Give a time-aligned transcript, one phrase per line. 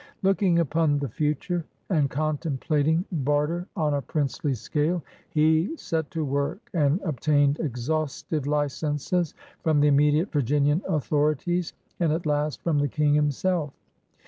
[0.23, 6.25] Looking upon the future and contemplating bar ter on a princely scale, he set to
[6.25, 12.87] work and obtained exhaustive licenses from the immediate Virginian authorities, and at last from the
[12.87, 13.73] King himself.